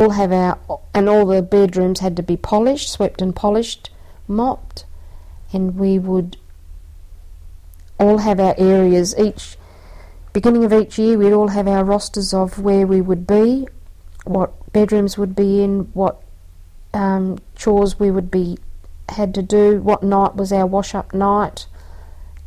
all 0.00 0.10
have 0.10 0.32
our 0.32 0.58
and 0.94 1.08
all 1.08 1.26
the 1.26 1.42
bedrooms 1.42 2.00
had 2.00 2.16
to 2.16 2.22
be 2.22 2.36
polished, 2.36 2.90
swept 2.90 3.20
and 3.20 3.36
polished, 3.36 3.90
mopped, 4.26 4.86
and 5.52 5.76
we 5.76 5.98
would 5.98 6.38
all 7.98 8.18
have 8.18 8.40
our 8.40 8.54
areas 8.56 9.14
each 9.18 9.56
beginning 10.32 10.64
of 10.64 10.72
each 10.72 10.98
year 10.98 11.18
we'd 11.18 11.32
all 11.32 11.48
have 11.48 11.68
our 11.68 11.84
rosters 11.84 12.32
of 12.32 12.58
where 12.58 12.86
we 12.86 13.00
would 13.00 13.26
be, 13.26 13.66
what 14.24 14.72
bedrooms 14.72 15.18
would 15.18 15.34
be 15.34 15.62
in, 15.62 15.80
what 15.92 16.22
um, 16.94 17.38
chores 17.54 17.98
we 17.98 18.10
would 18.10 18.30
be 18.30 18.56
had 19.10 19.34
to 19.34 19.42
do, 19.42 19.80
what 19.82 20.02
night 20.02 20.36
was 20.36 20.52
our 20.52 20.66
wash 20.66 20.94
up 20.94 21.12
night, 21.12 21.66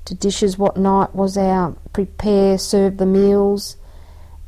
to 0.05 0.15
dishes 0.15 0.57
what 0.57 0.77
night 0.77 1.13
was 1.13 1.37
our 1.37 1.75
prepare, 1.91 2.57
serve 2.57 2.97
the 2.97 3.05
meals, 3.05 3.77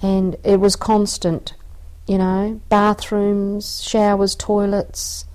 and 0.02 0.38
it 0.44 0.60
was 0.60 0.76
constant, 0.76 1.54
you 2.08 2.18
know, 2.18 2.62
bathrooms, 2.70 3.82
showers, 3.84 4.36
toilets. 4.36 5.26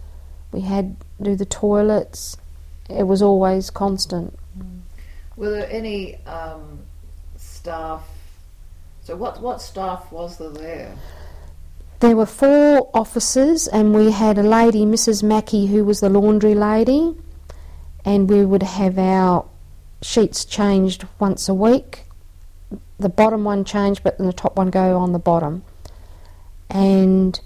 We 0.52 0.62
had 0.62 0.96
to 1.18 1.24
do 1.24 1.36
the 1.36 1.44
toilets. 1.44 2.36
It 2.88 3.04
was 3.04 3.22
always 3.22 3.70
constant. 3.70 4.38
Were 5.36 5.50
there 5.50 5.70
any 5.70 6.16
um, 6.26 6.80
staff? 7.36 8.06
So 9.02 9.16
what 9.16 9.40
what 9.40 9.60
staff 9.62 10.10
was 10.12 10.38
there 10.38 10.50
there? 10.50 10.94
There 12.00 12.16
were 12.16 12.26
four 12.26 12.90
officers, 12.94 13.68
and 13.68 13.94
we 13.94 14.10
had 14.10 14.38
a 14.38 14.42
lady, 14.42 14.86
Mrs. 14.86 15.22
Mackey, 15.22 15.66
who 15.66 15.84
was 15.84 16.00
the 16.00 16.08
laundry 16.08 16.54
lady, 16.54 17.14
and 18.04 18.28
we 18.30 18.44
would 18.44 18.62
have 18.62 18.98
our 18.98 19.46
sheets 20.00 20.44
changed 20.44 21.06
once 21.18 21.48
a 21.48 21.54
week. 21.54 22.04
The 22.98 23.08
bottom 23.08 23.44
one 23.44 23.64
changed, 23.64 24.02
but 24.02 24.16
then 24.16 24.26
the 24.26 24.32
top 24.32 24.56
one 24.56 24.70
go 24.70 24.96
on 24.96 25.12
the 25.12 25.18
bottom. 25.18 25.62
And 26.70 27.38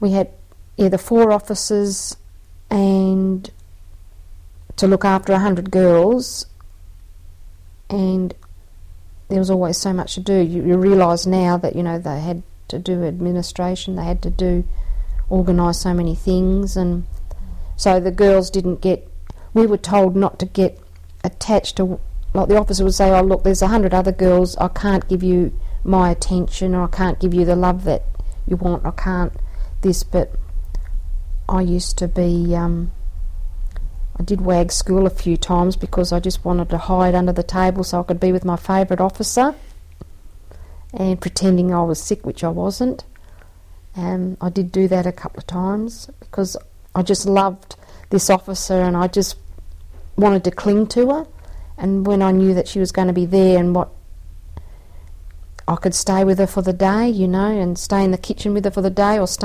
we 0.00 0.12
had 0.12 0.30
yeah, 0.76 0.88
the 0.88 0.98
four 0.98 1.32
officers 1.32 2.16
and 2.70 3.50
to 4.76 4.88
look 4.88 5.04
after 5.04 5.32
a 5.32 5.38
hundred 5.38 5.70
girls, 5.70 6.46
and 7.88 8.34
there 9.28 9.38
was 9.38 9.50
always 9.50 9.76
so 9.76 9.92
much 9.92 10.14
to 10.14 10.20
do. 10.20 10.34
You, 10.34 10.64
you 10.64 10.76
realise 10.76 11.26
now 11.26 11.56
that 11.58 11.76
you 11.76 11.82
know 11.82 11.98
they 11.98 12.20
had 12.20 12.42
to 12.68 12.78
do 12.78 13.04
administration, 13.04 13.94
they 13.94 14.04
had 14.04 14.20
to 14.22 14.30
do 14.30 14.64
organise 15.30 15.80
so 15.80 15.94
many 15.94 16.14
things, 16.14 16.76
and 16.76 17.04
so 17.76 18.00
the 18.00 18.10
girls 18.10 18.50
didn't 18.50 18.80
get. 18.80 19.08
We 19.52 19.66
were 19.66 19.78
told 19.78 20.16
not 20.16 20.38
to 20.40 20.46
get 20.46 20.78
attached 21.22 21.76
to. 21.76 22.00
Like 22.32 22.48
the 22.48 22.58
officer 22.58 22.82
would 22.82 22.94
say, 22.94 23.10
"Oh 23.10 23.22
look, 23.22 23.44
there's 23.44 23.62
a 23.62 23.68
hundred 23.68 23.94
other 23.94 24.12
girls. 24.12 24.56
I 24.56 24.66
can't 24.68 25.08
give 25.08 25.22
you 25.22 25.52
my 25.84 26.10
attention, 26.10 26.74
or 26.74 26.84
I 26.84 26.88
can't 26.88 27.20
give 27.20 27.32
you 27.32 27.44
the 27.44 27.54
love 27.54 27.84
that 27.84 28.02
you 28.46 28.56
want. 28.56 28.84
I 28.86 28.90
can't 28.90 29.32
this." 29.80 30.02
But 30.02 30.32
I 31.48 31.60
used 31.60 31.98
to 31.98 32.08
be. 32.08 32.54
Um, 32.54 32.92
I 34.16 34.22
did 34.22 34.40
wag 34.40 34.70
school 34.70 35.06
a 35.06 35.10
few 35.10 35.36
times 35.36 35.74
because 35.74 36.12
I 36.12 36.20
just 36.20 36.44
wanted 36.44 36.70
to 36.70 36.78
hide 36.78 37.16
under 37.16 37.32
the 37.32 37.42
table 37.42 37.82
so 37.82 37.98
I 38.00 38.04
could 38.04 38.20
be 38.20 38.30
with 38.30 38.44
my 38.44 38.54
favourite 38.56 39.00
officer 39.00 39.56
and 40.92 41.20
pretending 41.20 41.74
I 41.74 41.82
was 41.82 42.00
sick, 42.00 42.24
which 42.24 42.44
I 42.44 42.48
wasn't. 42.48 43.04
Um, 43.96 44.36
I 44.40 44.50
did 44.50 44.72
do 44.72 44.88
that 44.88 45.06
a 45.06 45.12
couple 45.12 45.38
of 45.38 45.46
times 45.46 46.08
because 46.20 46.56
I 46.94 47.02
just 47.02 47.26
loved 47.26 47.76
this 48.10 48.30
officer 48.30 48.80
and 48.80 48.96
I 48.96 49.08
just 49.08 49.36
wanted 50.16 50.44
to 50.44 50.50
cling 50.50 50.86
to 50.88 51.10
her. 51.10 51.26
And 51.76 52.06
when 52.06 52.22
I 52.22 52.30
knew 52.30 52.54
that 52.54 52.68
she 52.68 52.78
was 52.78 52.92
going 52.92 53.08
to 53.08 53.14
be 53.14 53.26
there 53.26 53.58
and 53.58 53.74
what 53.74 53.90
I 55.66 55.76
could 55.76 55.94
stay 55.94 56.24
with 56.24 56.38
her 56.38 56.46
for 56.46 56.60
the 56.60 56.74
day, 56.74 57.08
you 57.08 57.26
know, 57.26 57.46
and 57.46 57.78
stay 57.78 58.04
in 58.04 58.10
the 58.10 58.18
kitchen 58.18 58.52
with 58.52 58.64
her 58.64 58.70
for 58.70 58.82
the 58.82 58.90
day 58.90 59.18
or 59.18 59.26
stay 59.26 59.42